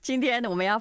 [0.00, 0.76] 今天我们要